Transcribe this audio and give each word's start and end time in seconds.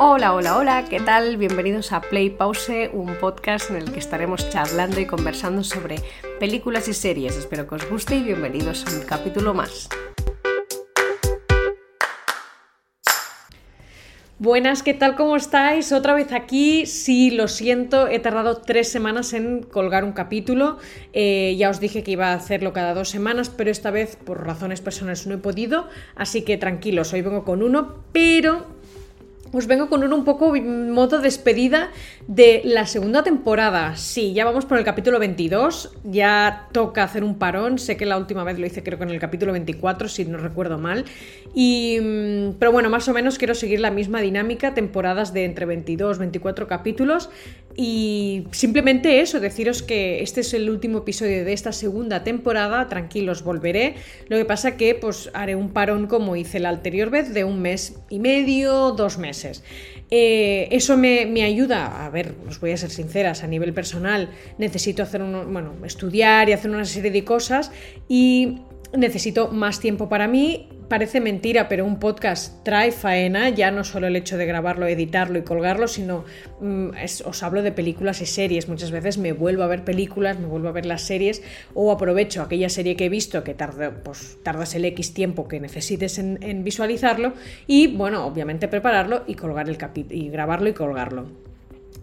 Hola, 0.00 0.32
hola, 0.32 0.56
hola, 0.56 0.84
¿qué 0.88 1.00
tal? 1.00 1.38
Bienvenidos 1.38 1.90
a 1.90 2.00
Play 2.00 2.30
Pause, 2.30 2.88
un 2.92 3.16
podcast 3.16 3.70
en 3.70 3.78
el 3.78 3.90
que 3.90 3.98
estaremos 3.98 4.48
charlando 4.48 5.00
y 5.00 5.06
conversando 5.06 5.64
sobre 5.64 5.96
películas 6.38 6.86
y 6.86 6.94
series. 6.94 7.36
Espero 7.36 7.66
que 7.66 7.74
os 7.74 7.90
guste 7.90 8.14
y 8.14 8.22
bienvenidos 8.22 8.86
a 8.86 8.96
un 8.96 9.04
capítulo 9.04 9.54
más. 9.54 9.88
Buenas, 14.38 14.84
¿qué 14.84 14.94
tal? 14.94 15.16
¿Cómo 15.16 15.34
estáis? 15.34 15.90
Otra 15.90 16.14
vez 16.14 16.30
aquí. 16.30 16.86
Sí, 16.86 17.32
lo 17.32 17.48
siento, 17.48 18.06
he 18.06 18.20
tardado 18.20 18.58
tres 18.58 18.88
semanas 18.88 19.32
en 19.32 19.64
colgar 19.64 20.04
un 20.04 20.12
capítulo. 20.12 20.78
Eh, 21.12 21.56
ya 21.58 21.70
os 21.70 21.80
dije 21.80 22.04
que 22.04 22.12
iba 22.12 22.28
a 22.28 22.34
hacerlo 22.34 22.72
cada 22.72 22.94
dos 22.94 23.08
semanas, 23.08 23.50
pero 23.50 23.68
esta 23.68 23.90
vez 23.90 24.14
por 24.14 24.46
razones 24.46 24.80
personales 24.80 25.26
no 25.26 25.34
he 25.34 25.38
podido. 25.38 25.88
Así 26.14 26.42
que 26.42 26.56
tranquilos, 26.56 27.12
hoy 27.12 27.22
vengo 27.22 27.42
con 27.42 27.64
uno, 27.64 28.04
pero 28.12 28.77
os 29.52 29.66
vengo 29.66 29.88
con 29.88 30.02
un, 30.12 30.24
poco 30.24 30.54
modo 30.54 31.20
despedida 31.20 31.90
de 32.26 32.62
la 32.64 32.86
segunda 32.86 33.22
temporada. 33.22 33.96
Sí, 33.96 34.32
ya 34.32 34.44
vamos 34.44 34.66
por 34.66 34.78
el 34.78 34.84
capítulo 34.84 35.18
22, 35.18 35.92
ya 36.04 36.68
toca 36.72 37.02
hacer 37.02 37.24
un 37.24 37.38
parón, 37.38 37.78
sé 37.78 37.96
que 37.96 38.06
la 38.06 38.18
última 38.18 38.44
vez 38.44 38.58
lo 38.58 38.66
hice 38.66 38.82
creo 38.82 38.98
que 38.98 39.04
en 39.04 39.10
el 39.10 39.20
capítulo 39.20 39.52
24, 39.52 40.08
si 40.08 40.24
no 40.24 40.38
recuerdo 40.38 40.78
mal. 40.78 41.04
Y, 41.54 41.98
mm, 42.00 42.54
pero 42.58 42.72
bueno, 42.72 42.90
más 42.90 43.08
o 43.08 43.12
menos 43.12 43.38
quiero 43.38 43.54
seguir 43.54 43.80
la 43.80 43.90
misma 43.90 44.20
dinámica, 44.20 44.74
temporadas 44.74 45.32
de 45.32 45.44
entre 45.44 45.66
22, 45.66 46.18
24 46.18 46.66
capítulos. 46.66 47.30
Y 47.76 48.48
simplemente 48.50 49.20
eso, 49.20 49.38
deciros 49.38 49.82
que 49.82 50.22
este 50.22 50.40
es 50.40 50.52
el 50.52 50.68
último 50.68 50.98
episodio 50.98 51.44
de 51.44 51.52
esta 51.52 51.72
segunda 51.72 52.24
temporada, 52.24 52.88
tranquilos, 52.88 53.44
volveré. 53.44 53.94
Lo 54.28 54.36
que 54.36 54.44
pasa 54.44 54.76
que 54.76 54.94
pues 54.94 55.30
haré 55.32 55.54
un 55.54 55.70
parón 55.70 56.08
como 56.08 56.34
hice 56.34 56.58
la 56.58 56.70
anterior 56.70 57.10
vez 57.10 57.32
de 57.32 57.44
un 57.44 57.62
mes 57.62 57.94
y 58.10 58.18
medio, 58.18 58.90
dos 58.92 59.18
meses. 59.18 59.37
Eh, 60.10 60.68
eso 60.70 60.96
me, 60.96 61.42
ayuda, 61.42 62.04
a 62.04 62.10
ver, 62.10 62.34
os 62.48 62.60
voy 62.60 62.72
a 62.72 62.76
ser 62.76 62.90
sinceras, 62.90 63.42
a 63.42 63.46
nivel 63.46 63.72
personal 63.72 64.30
necesito 64.58 65.02
hacer 65.02 65.22
un, 65.22 65.52
bueno, 65.52 65.74
estudiar 65.84 66.48
y 66.48 66.52
hacer 66.52 66.70
una 66.70 66.84
serie 66.84 67.10
de 67.10 67.24
cosas 67.24 67.70
y 68.08 68.58
necesito 68.96 69.48
más 69.48 69.80
tiempo 69.80 70.08
para 70.08 70.28
mí. 70.28 70.68
Parece 70.88 71.20
mentira, 71.20 71.68
pero 71.68 71.84
un 71.84 72.00
podcast 72.00 72.64
trae 72.64 72.92
faena, 72.92 73.50
ya 73.50 73.70
no 73.70 73.84
solo 73.84 74.06
el 74.06 74.16
hecho 74.16 74.38
de 74.38 74.46
grabarlo, 74.46 74.86
editarlo 74.86 75.38
y 75.38 75.42
colgarlo, 75.42 75.86
sino 75.86 76.24
mm, 76.60 76.90
os 77.26 77.42
hablo 77.42 77.60
de 77.60 77.72
películas 77.72 78.22
y 78.22 78.26
series. 78.26 78.70
Muchas 78.70 78.90
veces 78.90 79.18
me 79.18 79.32
vuelvo 79.32 79.64
a 79.64 79.66
ver 79.66 79.84
películas, 79.84 80.40
me 80.40 80.46
vuelvo 80.46 80.68
a 80.68 80.72
ver 80.72 80.86
las 80.86 81.02
series 81.02 81.42
o 81.74 81.92
aprovecho 81.92 82.40
aquella 82.40 82.70
serie 82.70 82.96
que 82.96 83.04
he 83.04 83.10
visto 83.10 83.44
que 83.44 83.52
tarda, 83.52 84.02
pues, 84.02 84.38
tardas 84.42 84.74
el 84.74 84.86
X 84.86 85.12
tiempo 85.12 85.46
que 85.46 85.60
necesites 85.60 86.18
en, 86.18 86.64
visualizarlo 86.64 87.34
y, 87.66 87.88
bueno, 87.88 88.24
obviamente 88.24 88.66
prepararlo 88.66 89.24
y 89.26 89.34
colgar 89.34 89.68
el 89.68 89.76
y 90.10 90.30
grabarlo 90.30 90.70
y 90.70 90.72
colgarlo. 90.72 91.47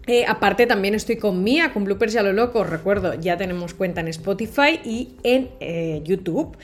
Eh, 0.06 0.24
aparte 0.26 0.66
también 0.66 0.94
estoy 0.94 1.16
con 1.16 1.42
Mía, 1.42 1.72
con 1.72 1.84
Bloopers 1.84 2.14
y 2.14 2.18
a 2.18 2.22
lo 2.22 2.32
loco, 2.32 2.62
recuerdo, 2.62 3.14
ya 3.14 3.36
tenemos 3.36 3.74
cuenta 3.74 4.00
en 4.00 4.08
Spotify 4.08 4.80
y 4.84 5.10
en 5.24 5.50
eh, 5.58 6.00
YouTube. 6.04 6.56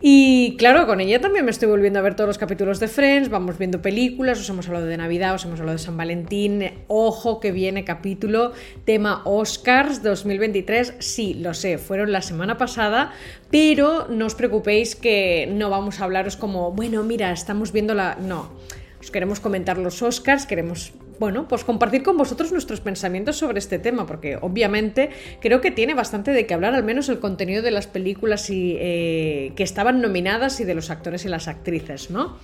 Y 0.00 0.56
claro, 0.58 0.86
con 0.86 1.00
ella 1.00 1.20
también 1.20 1.44
me 1.44 1.50
estoy 1.50 1.68
volviendo 1.68 1.98
a 1.98 2.02
ver 2.02 2.14
todos 2.14 2.28
los 2.28 2.38
capítulos 2.38 2.78
de 2.78 2.86
Friends, 2.86 3.30
vamos 3.30 3.58
viendo 3.58 3.82
películas, 3.82 4.38
os 4.38 4.48
hemos 4.48 4.68
hablado 4.68 4.86
de 4.86 4.96
Navidad, 4.96 5.34
os 5.34 5.44
hemos 5.44 5.58
hablado 5.58 5.76
de 5.76 5.84
San 5.84 5.96
Valentín, 5.96 6.70
ojo 6.86 7.40
que 7.40 7.50
viene 7.50 7.84
capítulo 7.84 8.52
tema 8.84 9.22
Oscars 9.24 10.02
2023, 10.04 10.94
sí, 11.00 11.34
lo 11.34 11.52
sé, 11.52 11.78
fueron 11.78 12.12
la 12.12 12.22
semana 12.22 12.56
pasada, 12.56 13.12
pero 13.50 14.06
no 14.08 14.26
os 14.26 14.36
preocupéis 14.36 14.94
que 14.94 15.48
no 15.52 15.68
vamos 15.68 16.00
a 16.00 16.04
hablaros 16.04 16.36
como, 16.36 16.70
bueno, 16.70 17.02
mira, 17.02 17.32
estamos 17.32 17.72
viendo 17.72 17.94
la... 17.94 18.16
No, 18.20 18.52
os 19.00 19.10
queremos 19.10 19.40
comentar 19.40 19.78
los 19.78 20.02
Oscars, 20.02 20.46
queremos 20.46 20.92
bueno, 21.18 21.48
pues 21.48 21.64
compartir 21.64 22.02
con 22.02 22.16
vosotros 22.16 22.52
nuestros 22.52 22.80
pensamientos 22.80 23.36
sobre 23.36 23.58
este 23.58 23.78
tema, 23.78 24.06
porque 24.06 24.38
obviamente 24.40 25.10
creo 25.40 25.60
que 25.60 25.70
tiene 25.70 25.94
bastante 25.94 26.30
de 26.30 26.46
qué 26.46 26.54
hablar, 26.54 26.74
al 26.74 26.84
menos 26.84 27.08
el 27.08 27.18
contenido 27.18 27.62
de 27.62 27.70
las 27.70 27.86
películas 27.86 28.50
y, 28.50 28.76
eh, 28.78 29.52
que 29.56 29.64
estaban 29.64 30.00
nominadas 30.00 30.60
y 30.60 30.64
de 30.64 30.74
los 30.74 30.90
actores 30.90 31.24
y 31.24 31.28
las 31.28 31.48
actrices, 31.48 32.10
¿no? 32.10 32.38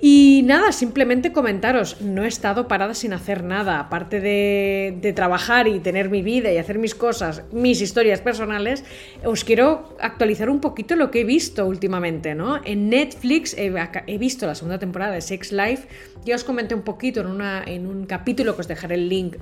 Y 0.00 0.42
nada, 0.44 0.70
simplemente 0.70 1.32
comentaros, 1.32 2.00
no 2.00 2.22
he 2.22 2.28
estado 2.28 2.68
parada 2.68 2.94
sin 2.94 3.12
hacer 3.12 3.42
nada, 3.42 3.80
aparte 3.80 4.20
de, 4.20 5.12
trabajar 5.16 5.66
y 5.66 5.80
tener 5.80 6.08
mi 6.08 6.22
vida 6.22 6.52
y 6.52 6.58
hacer 6.58 6.78
mis 6.78 6.94
cosas, 6.94 7.42
mis 7.50 7.80
historias 7.80 8.20
personales, 8.20 8.84
os 9.24 9.42
quiero 9.42 9.96
actualizar 10.00 10.50
un 10.50 10.60
poquito 10.60 10.94
lo 10.94 11.10
que 11.10 11.22
he 11.22 11.24
visto 11.24 11.66
últimamente, 11.66 12.36
¿no? 12.36 12.60
En 12.64 12.88
Netflix 12.90 13.56
he, 13.58 14.18
visto 14.18 14.46
la 14.46 14.54
segunda 14.54 14.78
temporada 14.78 15.14
de 15.14 15.20
Sex 15.20 15.50
Life, 15.50 15.88
ya 16.24 16.36
os 16.36 16.44
comenté 16.44 16.76
un 16.76 16.82
poquito 16.82 17.20
en, 17.20 17.26
una, 17.26 17.64
en 17.64 17.86
un 17.86 18.06
capítulo 18.06 18.54
que 18.54 18.60
os 18.60 18.68
dejaré 18.68 18.94
el 18.94 19.08
link 19.08 19.36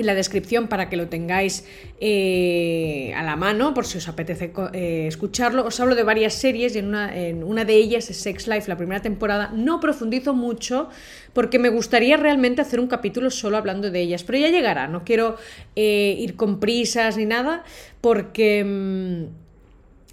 en 0.00 0.06
la 0.06 0.14
descripción 0.14 0.68
para 0.68 0.88
que 0.88 0.96
lo 0.96 1.08
tengáis 1.08 1.64
eh, 2.00 3.12
a 3.16 3.22
la 3.22 3.36
mano 3.36 3.74
por 3.74 3.86
si 3.86 3.98
os 3.98 4.08
apetece 4.08 4.52
eh, 4.72 5.06
escucharlo. 5.06 5.64
Os 5.66 5.78
hablo 5.80 5.94
de 5.94 6.02
varias 6.02 6.34
series 6.34 6.74
y 6.76 6.80
en 6.80 6.86
una, 6.86 7.16
en 7.16 7.42
una, 7.42 7.64
de 7.64 7.74
ellas 7.74 8.10
es 8.10 8.18
Sex 8.18 8.46
Life, 8.46 8.68
la 8.68 8.76
primera 8.76 9.00
temporada. 9.02 9.50
No 9.54 9.80
profundizo 9.80 10.34
mucho 10.34 10.88
porque 11.32 11.58
me 11.58 11.68
gustaría 11.68 12.16
realmente 12.16 12.62
hacer 12.62 12.80
un 12.80 12.86
capítulo 12.86 13.30
solo 13.30 13.56
hablando 13.56 13.90
de 13.90 14.00
ellas, 14.00 14.24
pero 14.24 14.38
ya 14.38 14.48
llegará. 14.48 14.88
No 14.88 15.04
quiero 15.04 15.36
eh, 15.74 16.16
ir 16.18 16.36
con 16.36 16.60
prisas 16.60 17.16
ni 17.16 17.26
nada 17.26 17.64
porque... 18.00 18.64
Mm, 18.64 19.45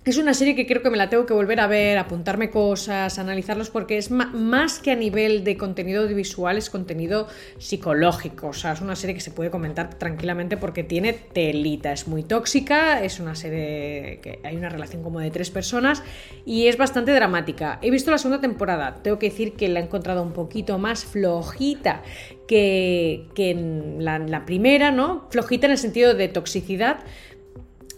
es 0.06 0.18
una 0.18 0.34
serie 0.34 0.54
que 0.56 0.68
creo 0.68 0.82
que 0.82 0.90
me 0.90 0.98
la 0.98 1.10
tengo 1.10 1.26
que 1.26 1.34
volver 1.34 1.62
a 1.62 1.68
ver, 1.68 1.98
apuntarme 1.98 2.50
cosas, 2.50 3.20
analizarlos, 3.20 3.70
porque 3.70 3.98
es 3.98 4.12
más 4.12 4.80
que 4.80 4.92
a 4.92 4.96
nivel 4.96 5.46
de 5.46 5.56
contenido 5.56 6.04
audiovisual, 6.04 6.58
es 6.58 6.70
contenido 6.70 7.28
psicológico. 7.58 8.48
O 8.48 8.54
sea, 8.54 8.74
es 8.74 8.82
una 8.82 8.98
serie 8.98 9.14
que 9.16 9.22
se 9.22 9.32
puede 9.32 9.50
comentar 9.50 9.98
tranquilamente 9.98 10.58
porque 10.58 10.84
tiene 10.84 11.14
telita, 11.14 11.94
es 11.94 12.08
muy 12.08 12.24
tóxica, 12.24 13.02
es 13.02 13.22
una 13.22 13.36
serie 13.36 14.20
que 14.22 14.40
hay 14.44 14.58
una 14.58 14.70
relación 14.70 15.04
como 15.04 15.22
de 15.22 15.32
tres 15.32 15.50
personas 15.50 16.04
y 16.46 16.68
es 16.68 16.78
bastante 16.78 17.14
dramática. 17.14 17.80
He 17.82 17.90
visto 17.90 18.12
la 18.12 18.18
segunda 18.18 18.42
temporada, 18.42 18.96
tengo 19.04 19.20
que 19.20 19.30
decir 19.30 19.54
que 19.54 19.70
la 19.70 19.80
he 19.80 19.84
encontrado 19.84 20.22
un 20.22 20.34
poquito 20.34 20.78
más 20.80 21.06
flojita 21.06 22.04
que, 22.46 23.26
en 23.38 24.04
la 24.04 24.44
primera, 24.46 24.92
¿no? 24.92 25.28
Flojita 25.30 25.68
en 25.68 25.72
el 25.72 25.78
sentido 25.78 26.14
de 26.14 26.28
toxicidad 26.28 27.00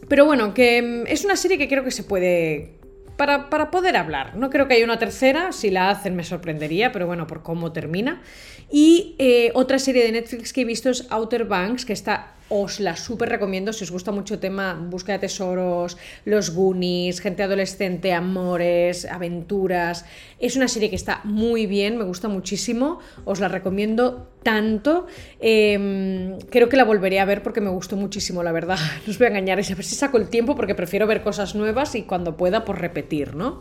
pero 0.08 0.26
bueno, 0.26 0.54
que 0.54 0.82
mm, 0.82 1.08
es 1.08 1.26
una 1.26 1.36
serie 1.36 1.58
que 1.58 1.68
creo 1.68 1.84
que 1.84 1.92
se 1.92 2.04
puede... 2.04 2.74
Para, 3.18 3.72
poder 3.72 3.96
hablar. 3.96 4.36
No 4.36 4.50
creo 4.50 4.68
que 4.68 4.74
haya 4.74 4.84
una 4.84 5.00
tercera, 5.00 5.54
si 5.54 5.72
la 5.72 5.90
hacen 5.90 6.18
me 6.18 6.26
sorprendería, 6.26 6.92
pero 6.92 7.08
bueno, 7.08 7.28
por 7.28 7.44
cómo 7.44 7.72
termina. 7.72 8.22
Y 8.70 9.16
eh, 9.20 9.52
otra 9.54 9.80
serie 9.80 10.04
de 10.04 10.12
Netflix 10.12 10.52
que 10.52 10.62
he 10.62 10.66
visto 10.66 10.90
es 10.90 11.08
Outer 11.10 11.46
Banks, 11.46 11.86
que 11.86 11.94
está 11.94 12.36
os 12.50 12.80
la 12.80 12.96
súper 12.96 13.30
recomiendo 13.30 13.74
si 13.74 13.84
os 13.84 13.92
gusta 13.92 14.12
mucho 14.12 14.36
el 14.36 14.40
tema 14.40 14.74
búsqueda 14.74 15.18
de 15.18 15.22
tesoros, 15.22 15.98
los 16.26 16.52
Goonies, 16.52 17.20
gente 17.20 17.42
adolescente, 17.42 18.14
amores, 18.14 19.06
aventuras. 19.06 20.06
Es 20.40 20.56
una 20.56 20.68
serie 20.68 20.90
que 20.90 20.96
está 20.96 21.22
muy 21.24 21.66
bien, 21.66 21.98
me 21.98 22.04
gusta 22.04 22.28
muchísimo, 22.28 23.00
os 23.24 23.40
la 23.40 23.48
recomiendo 23.48 24.30
tanto. 24.46 25.08
Em, 25.40 26.38
creo 26.52 26.70
que 26.70 26.78
la 26.78 26.86
volveré 26.86 27.20
a 27.20 27.26
ver 27.26 27.42
porque 27.42 27.62
me 27.62 27.72
gustó 27.72 27.98
muchísimo, 27.98 28.44
la 28.44 28.52
verdad. 28.52 28.78
No 29.06 29.12
os 29.12 29.18
voy 29.18 29.26
a 29.26 29.30
engañar, 29.32 29.60
a 29.60 29.76
ver 29.76 29.84
si 29.84 29.96
saco 29.96 30.18
el 30.18 30.30
tiempo 30.30 30.56
porque 30.56 30.76
prefiero 30.76 31.08
ver 31.08 31.22
cosas 31.22 31.56
nuevas 31.56 31.96
y 31.96 32.04
cuando 32.04 32.38
pueda, 32.38 32.64
pues 32.64 32.78
repetir, 32.80 33.36
¿no? 33.36 33.60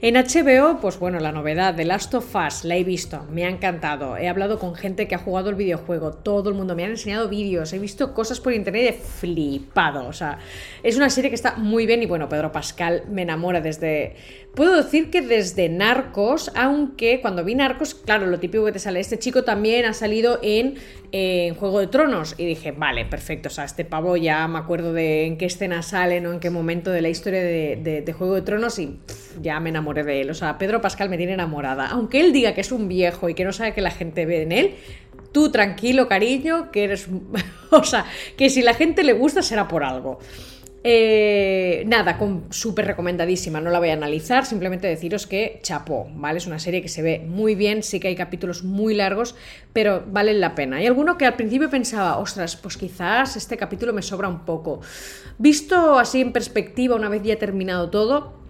En 0.00 0.16
HBO, 0.16 0.80
pues 0.80 0.98
bueno, 0.98 1.20
la 1.20 1.30
novedad 1.30 1.74
de 1.74 1.84
Last 1.84 2.12
of 2.14 2.34
Us 2.34 2.64
la 2.64 2.76
he 2.76 2.82
visto, 2.82 3.24
me 3.30 3.44
ha 3.44 3.48
encantado. 3.48 4.16
He 4.16 4.28
hablado 4.28 4.58
con 4.58 4.74
gente 4.74 5.06
que 5.06 5.14
ha 5.14 5.18
jugado 5.18 5.50
el 5.50 5.54
videojuego, 5.54 6.12
todo 6.12 6.48
el 6.48 6.56
mundo 6.56 6.74
me 6.74 6.82
ha 6.84 6.88
enseñado 6.88 7.28
vídeos, 7.28 7.72
he 7.72 7.78
visto 7.78 8.12
cosas 8.12 8.40
por 8.40 8.52
internet 8.52 8.84
de 8.84 8.92
flipado. 8.94 10.08
O 10.08 10.12
sea, 10.12 10.38
es 10.82 10.96
una 10.96 11.08
serie 11.08 11.30
que 11.30 11.36
está 11.36 11.54
muy 11.54 11.86
bien 11.86 12.02
y 12.02 12.06
bueno, 12.06 12.28
Pedro 12.28 12.50
Pascal 12.50 13.04
me 13.08 13.22
enamora 13.22 13.60
desde 13.60 14.16
Puedo 14.54 14.76
decir 14.76 15.10
que 15.10 15.22
desde 15.22 15.70
Narcos, 15.70 16.50
aunque 16.54 17.22
cuando 17.22 17.42
vi 17.42 17.54
Narcos, 17.54 17.94
claro, 17.94 18.26
lo 18.26 18.38
típico 18.38 18.66
que 18.66 18.72
te 18.72 18.78
sale, 18.78 19.00
este 19.00 19.18
chico 19.18 19.44
también 19.44 19.86
ha 19.86 19.94
salido 19.94 20.21
en, 20.42 20.76
Juego 21.56 21.80
de 21.80 21.86
Tronos. 21.88 22.34
Y 22.38 22.46
dije, 22.46 22.72
vale, 22.72 23.04
perfecto, 23.04 23.48
o 23.48 23.52
sea, 23.52 23.64
este 23.64 23.84
pavo 23.84 24.16
ya 24.16 24.48
me 24.48 24.58
acuerdo 24.58 24.92
de 24.92 25.26
en 25.26 25.36
qué 25.36 25.46
escena 25.46 25.82
sale, 25.82 26.20
¿no? 26.20 26.32
En 26.32 26.40
qué 26.40 26.50
momento 26.50 26.90
de 26.90 27.02
la 27.02 27.08
historia 27.08 27.42
de, 27.42 28.14
Juego 28.16 28.34
de 28.34 28.42
Tronos 28.42 28.78
y 28.78 28.98
ya 29.40 29.60
me 29.60 29.70
enamoré 29.70 30.04
de 30.04 30.22
él. 30.22 30.30
O 30.30 30.34
sea, 30.34 30.58
Pedro 30.58 30.80
Pascal 30.80 31.08
me 31.08 31.16
tiene 31.18 31.34
enamorada. 31.34 31.88
Aunque 31.88 32.20
él 32.20 32.32
diga 32.32 32.54
que 32.54 32.62
es 32.62 32.72
un 32.72 32.88
viejo 32.88 33.28
y 33.28 33.34
que 33.34 33.44
no 33.44 33.52
sabe 33.52 33.74
que 33.74 33.82
la 33.82 33.90
gente 33.90 34.24
ve 34.24 34.42
en 34.42 34.52
él, 34.52 34.74
tú 35.32 35.50
tranquilo, 35.50 36.08
cariño, 36.08 36.70
que 36.70 36.84
eres... 36.84 37.08
o 37.70 37.84
sea, 37.84 38.06
que 38.36 38.48
si 38.48 38.62
la 38.62 38.74
gente 38.74 39.02
le 39.02 39.12
gusta 39.12 39.42
será 39.42 39.68
por 39.68 39.84
algo. 39.84 40.18
Eh, 40.84 41.84
nada, 41.86 42.18
súper 42.50 42.86
recomendadísima, 42.86 43.60
no 43.60 43.70
la 43.70 43.78
voy 43.78 43.90
a 43.90 43.92
analizar, 43.92 44.44
simplemente 44.44 44.88
deciros 44.88 45.28
que 45.28 45.60
chapó, 45.62 46.08
¿vale? 46.14 46.38
Es 46.38 46.46
una 46.48 46.58
serie 46.58 46.82
que 46.82 46.88
se 46.88 47.02
ve 47.02 47.24
muy 47.24 47.54
bien, 47.54 47.84
sí 47.84 48.00
que 48.00 48.08
hay 48.08 48.16
capítulos 48.16 48.64
muy 48.64 48.94
largos, 48.94 49.36
pero 49.72 50.02
valen 50.08 50.40
la 50.40 50.56
pena. 50.56 50.78
Hay 50.78 50.86
alguno 50.86 51.16
que 51.16 51.24
al 51.24 51.34
principio 51.34 51.70
pensaba, 51.70 52.18
ostras, 52.18 52.56
pues 52.56 52.76
quizás 52.76 53.36
este 53.36 53.56
capítulo 53.56 53.92
me 53.92 54.02
sobra 54.02 54.28
un 54.28 54.44
poco. 54.44 54.80
Visto 55.38 55.98
así 56.00 56.20
en 56.20 56.32
perspectiva, 56.32 56.96
una 56.96 57.08
vez 57.08 57.22
ya 57.22 57.36
terminado 57.38 57.88
todo, 57.88 58.42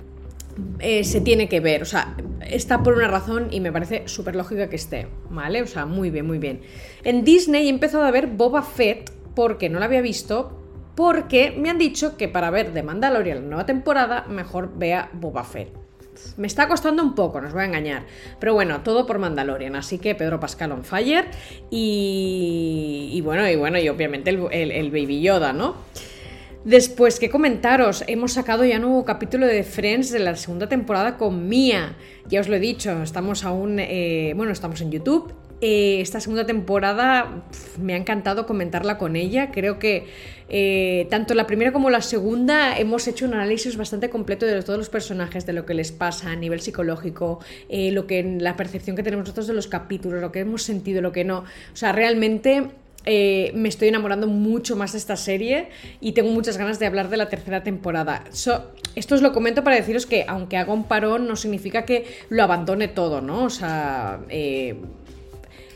eh, 0.78 1.04
se 1.04 1.20
tiene 1.20 1.50
que 1.50 1.60
ver. 1.60 1.82
O 1.82 1.86
sea, 1.86 2.16
está 2.40 2.82
por 2.82 2.94
una 2.94 3.08
razón 3.08 3.48
y 3.50 3.60
me 3.60 3.72
parece 3.72 4.08
súper 4.08 4.36
lógica 4.36 4.70
que 4.70 4.76
esté, 4.76 5.06
¿vale? 5.28 5.60
O 5.60 5.66
sea, 5.66 5.84
muy 5.84 6.10
bien, 6.10 6.26
muy 6.26 6.38
bien. 6.38 6.62
En 7.04 7.24
Disney 7.24 7.66
he 7.66 7.70
empezado 7.70 8.04
a 8.04 8.10
ver 8.10 8.26
Boba 8.26 8.62
Fett 8.62 9.10
porque 9.34 9.68
no 9.68 9.78
la 9.78 9.86
había 9.86 10.00
visto, 10.00 10.61
porque 10.94 11.54
me 11.56 11.70
han 11.70 11.78
dicho 11.78 12.16
que 12.16 12.28
para 12.28 12.50
ver 12.50 12.72
The 12.72 12.82
Mandalorian 12.82 13.42
la 13.42 13.48
nueva 13.48 13.66
temporada, 13.66 14.26
mejor 14.28 14.72
vea 14.76 15.10
Boba 15.12 15.44
Fett. 15.44 15.82
Me 16.36 16.46
está 16.46 16.68
costando 16.68 17.02
un 17.02 17.14
poco, 17.14 17.40
no 17.40 17.48
os 17.48 17.52
voy 17.52 17.62
a 17.62 17.66
engañar. 17.66 18.04
Pero 18.38 18.54
bueno, 18.54 18.82
todo 18.82 19.06
por 19.06 19.18
Mandalorian. 19.18 19.74
Así 19.76 19.98
que 19.98 20.14
Pedro 20.14 20.38
Pascal 20.38 20.72
on 20.72 20.84
fire. 20.84 21.26
Y, 21.70 23.20
bueno, 23.24 23.48
y 23.48 23.56
bueno, 23.56 23.78
y 23.78 23.88
obviamente 23.88 24.30
el, 24.30 24.90
Baby 24.90 25.22
Yoda, 25.22 25.52
¿no? 25.52 25.76
Después, 26.64 27.18
¿qué 27.18 27.28
comentaros? 27.28 28.04
Hemos 28.06 28.34
sacado 28.34 28.64
ya 28.64 28.78
nuevo 28.78 29.04
capítulo 29.04 29.46
de 29.46 29.64
Friends 29.64 30.12
de 30.12 30.20
la 30.20 30.36
segunda 30.36 30.68
temporada 30.68 31.16
con 31.16 31.48
Mia. 31.48 31.96
Ya 32.28 32.40
os 32.40 32.48
lo 32.48 32.54
he 32.54 32.60
dicho, 32.60 33.02
estamos 33.02 33.44
aún, 33.44 33.78
eh, 33.80 34.32
bueno, 34.36 34.52
estamos 34.52 34.80
en 34.80 34.92
YouTube. 34.92 35.34
Eh, 35.62 36.00
esta 36.00 36.20
segunda 36.20 36.44
temporada 36.44 37.44
me 37.80 37.94
ha 37.94 37.96
encantado 37.96 38.46
comentarla 38.46 38.98
con 38.98 39.16
ella. 39.16 39.50
Creo 39.50 39.78
que 39.78 40.06
eh, 40.50 41.06
tanto 41.08 41.32
la 41.34 41.46
primera 41.46 41.72
como 41.72 41.88
la 41.88 42.02
segunda 42.02 42.76
hemos 42.76 43.08
hecho 43.08 43.24
un 43.24 43.32
análisis 43.32 43.78
bastante 43.78 44.10
completo 44.10 44.44
de 44.44 44.60
todos 44.62 44.78
los 44.78 44.90
personajes, 44.90 45.46
de 45.46 45.54
lo 45.54 45.64
que 45.64 45.72
les 45.72 45.92
pasa 45.92 46.32
a 46.32 46.36
nivel 46.36 46.60
psicológico, 46.60 47.38
lo 47.70 48.06
que 48.06 48.22
la 48.40 48.56
percepción 48.56 48.96
que 48.96 49.02
tenemos 49.02 49.24
nosotros 49.24 49.46
de 49.46 49.54
los 49.54 49.68
capítulos, 49.68 50.20
lo 50.20 50.32
que 50.32 50.40
hemos 50.40 50.62
sentido, 50.62 51.00
lo 51.00 51.12
que 51.12 51.24
no. 51.24 51.38
O 51.38 51.76
sea, 51.76 51.92
realmente 51.92 52.68
eh, 53.04 53.50
me 53.54 53.68
estoy 53.68 53.88
enamorando 53.88 54.28
mucho 54.28 54.76
más 54.76 54.92
de 54.92 54.98
esta 54.98 55.16
serie 55.16 55.68
y 56.00 56.12
tengo 56.12 56.30
muchas 56.30 56.56
ganas 56.56 56.78
de 56.78 56.86
hablar 56.86 57.08
de 57.08 57.16
la 57.16 57.28
tercera 57.28 57.62
temporada. 57.64 58.24
esto 58.30 59.14
os 59.14 59.22
lo 59.22 59.32
comento 59.32 59.64
para 59.64 59.76
deciros 59.76 60.06
que 60.06 60.24
aunque 60.28 60.56
haga 60.56 60.72
un 60.72 60.84
parón 60.84 61.26
no 61.26 61.34
significa 61.34 61.84
que 61.84 62.06
lo 62.28 62.42
abandone 62.42 62.88
todo, 62.88 63.20
¿no? 63.20 63.44
O 63.44 63.50
sea, 63.50 64.20
eh, 64.28 64.76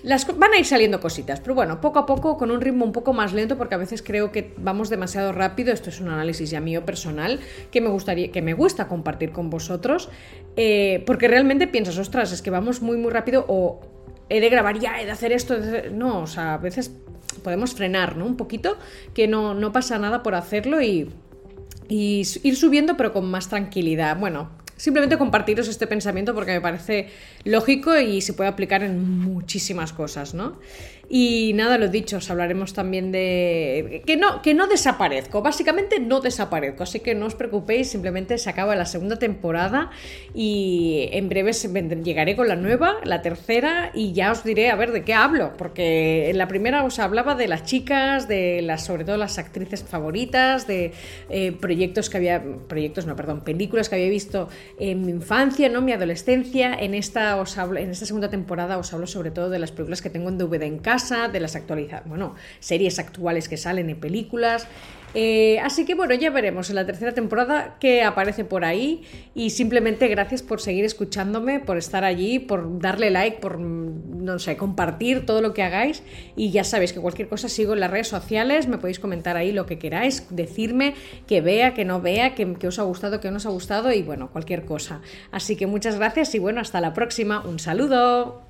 las, 0.06 0.24
van 0.38 0.52
a 0.52 0.58
ir 0.58 0.64
saliendo 0.64 1.00
cositas, 1.00 1.40
pero 1.40 1.56
bueno, 1.56 1.80
poco 1.80 1.98
a 1.98 2.06
poco, 2.06 2.36
con 2.36 2.52
un 2.52 2.60
ritmo 2.60 2.84
un 2.84 2.92
poco 2.92 3.12
más 3.12 3.32
lento, 3.32 3.58
porque 3.58 3.74
a 3.74 3.78
veces 3.78 4.02
creo 4.02 4.30
que 4.30 4.54
vamos 4.56 4.88
demasiado 4.88 5.32
rápido. 5.32 5.72
Esto 5.72 5.90
es 5.90 6.00
un 6.00 6.08
análisis 6.08 6.48
ya 6.48 6.60
mío 6.60 6.84
personal 6.84 7.40
que 7.72 7.80
me 7.80 7.88
gustaría, 7.88 8.30
que 8.30 8.40
me 8.40 8.54
gusta 8.54 8.86
compartir 8.86 9.32
con 9.32 9.50
vosotros, 9.50 10.08
eh, 10.56 11.02
porque 11.06 11.26
realmente 11.26 11.66
piensas, 11.66 11.98
ostras, 11.98 12.30
es 12.30 12.40
que 12.40 12.50
vamos 12.50 12.82
muy 12.82 12.96
muy 12.96 13.10
rápido 13.10 13.46
o 13.48 13.80
he 14.28 14.40
de 14.40 14.48
grabar 14.48 14.78
ya, 14.78 15.00
he 15.00 15.06
de 15.06 15.10
hacer 15.10 15.32
esto. 15.32 15.56
No, 15.92 16.20
o 16.20 16.26
sea, 16.28 16.54
a 16.54 16.58
veces 16.58 16.92
podemos 17.42 17.74
frenar, 17.74 18.16
¿no? 18.16 18.26
Un 18.26 18.36
poquito, 18.36 18.76
que 19.12 19.26
no, 19.26 19.54
no 19.54 19.72
pasa 19.72 19.98
nada 19.98 20.22
por 20.22 20.36
hacerlo 20.36 20.80
y, 20.82 21.10
y 21.88 22.22
ir 22.44 22.56
subiendo, 22.56 22.96
pero 22.96 23.12
con 23.12 23.28
más 23.28 23.48
tranquilidad. 23.48 24.16
Bueno, 24.16 24.50
simplemente 24.76 25.18
compartiros 25.18 25.68
este 25.68 25.86
pensamiento 25.86 26.34
porque 26.34 26.52
me 26.52 26.60
parece 26.60 27.08
lógico 27.44 27.98
y 27.98 28.20
se 28.20 28.34
puede 28.34 28.50
aplicar 28.50 28.82
en 28.82 29.20
muchísimas 29.20 29.92
cosas, 29.92 30.34
¿no? 30.34 30.58
Y 31.08 31.52
nada, 31.54 31.78
lo 31.78 31.88
dicho, 31.88 32.16
os 32.16 32.30
hablaremos 32.30 32.72
también 32.72 33.12
de 33.12 34.02
que 34.06 34.16
no, 34.16 34.42
que 34.42 34.54
no 34.54 34.66
desaparezco, 34.66 35.40
básicamente 35.40 36.00
no 36.00 36.20
desaparezco, 36.20 36.82
así 36.82 37.00
que 37.00 37.14
no 37.14 37.26
os 37.26 37.34
preocupéis, 37.34 37.90
simplemente 37.90 38.38
se 38.38 38.50
acaba 38.50 38.74
la 38.74 38.86
segunda 38.86 39.16
temporada 39.18 39.90
y 40.34 41.08
en 41.12 41.28
breve 41.28 41.52
llegaré 42.02 42.34
con 42.34 42.48
la 42.48 42.56
nueva, 42.56 42.96
la 43.04 43.22
tercera, 43.22 43.90
y 43.94 44.12
ya 44.12 44.32
os 44.32 44.42
diré 44.42 44.70
a 44.70 44.76
ver 44.76 44.92
de 44.92 45.04
qué 45.04 45.14
hablo, 45.14 45.52
porque 45.56 46.30
en 46.30 46.38
la 46.38 46.48
primera 46.48 46.84
os 46.84 46.98
hablaba 46.98 47.34
de 47.34 47.46
las 47.46 47.64
chicas, 47.64 48.26
de 48.26 48.62
las, 48.62 48.84
sobre 48.84 49.04
todo 49.04 49.16
las 49.16 49.38
actrices 49.38 49.84
favoritas, 49.84 50.66
de 50.66 50.92
eh, 51.30 51.52
proyectos 51.52 52.10
que 52.10 52.16
había, 52.16 52.42
proyectos 52.68 53.06
no, 53.06 53.14
perdón, 53.14 53.42
películas 53.42 53.88
que 53.88 53.94
había 53.94 54.08
visto 54.08 54.48
en 54.78 55.06
mi 55.06 55.12
infancia, 55.12 55.68
¿no? 55.68 55.82
mi 55.82 55.92
adolescencia, 55.92 56.74
en 56.74 56.94
esta, 56.94 57.36
os 57.36 57.58
hablo, 57.58 57.78
en 57.78 57.90
esta 57.90 58.06
segunda 58.06 58.28
temporada 58.28 58.78
os 58.78 58.92
hablo 58.92 59.06
sobre 59.06 59.30
todo 59.30 59.50
de 59.50 59.58
las 59.58 59.70
películas 59.70 60.02
que 60.02 60.10
tengo 60.10 60.28
en 60.28 60.38
DVD 60.38 60.62
en 60.62 60.78
casa, 60.78 60.95
de 61.32 61.40
las 61.40 61.56
actualizadas, 61.56 62.08
bueno, 62.08 62.34
series 62.58 62.98
actuales 62.98 63.48
que 63.48 63.56
salen 63.56 63.90
en 63.90 64.00
películas. 64.00 64.66
Eh, 65.14 65.58
así 65.60 65.86
que 65.86 65.94
bueno, 65.94 66.12
ya 66.14 66.30
veremos 66.30 66.68
en 66.68 66.76
la 66.76 66.84
tercera 66.84 67.12
temporada 67.12 67.76
qué 67.80 68.02
aparece 68.02 68.44
por 68.44 68.64
ahí 68.66 69.02
y 69.34 69.50
simplemente 69.50 70.08
gracias 70.08 70.42
por 70.42 70.60
seguir 70.60 70.84
escuchándome, 70.84 71.60
por 71.60 71.78
estar 71.78 72.04
allí, 72.04 72.38
por 72.38 72.80
darle 72.80 73.10
like, 73.10 73.38
por, 73.38 73.58
no 73.58 74.38
sé, 74.38 74.56
compartir 74.56 75.24
todo 75.24 75.40
lo 75.40 75.54
que 75.54 75.62
hagáis 75.62 76.02
y 76.34 76.50
ya 76.50 76.64
sabéis 76.64 76.92
que 76.92 77.00
cualquier 77.00 77.28
cosa 77.28 77.48
sigo 77.48 77.72
en 77.72 77.80
las 77.80 77.90
redes 77.90 78.08
sociales, 78.08 78.68
me 78.68 78.76
podéis 78.76 78.98
comentar 78.98 79.38
ahí 79.38 79.52
lo 79.52 79.64
que 79.64 79.78
queráis, 79.78 80.26
decirme 80.30 80.94
que 81.26 81.40
vea, 81.40 81.72
que 81.72 81.86
no 81.86 82.02
vea, 82.02 82.34
que, 82.34 82.54
que 82.54 82.68
os 82.68 82.78
ha 82.78 82.82
gustado, 82.82 83.20
que 83.20 83.30
no 83.30 83.38
os 83.38 83.46
ha 83.46 83.50
gustado 83.50 83.92
y 83.92 84.02
bueno, 84.02 84.30
cualquier 84.30 84.66
cosa. 84.66 85.00
Así 85.30 85.56
que 85.56 85.66
muchas 85.66 85.96
gracias 85.96 86.34
y 86.34 86.38
bueno, 86.38 86.60
hasta 86.60 86.80
la 86.80 86.92
próxima, 86.92 87.40
un 87.40 87.58
saludo. 87.58 88.42